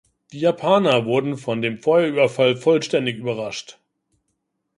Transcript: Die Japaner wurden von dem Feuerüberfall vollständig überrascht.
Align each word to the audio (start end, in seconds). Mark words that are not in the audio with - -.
Die 0.31 0.39
Japaner 0.39 1.05
wurden 1.05 1.37
von 1.37 1.61
dem 1.61 1.77
Feuerüberfall 1.77 2.57
vollständig 2.57 3.17
überrascht. 3.19 3.77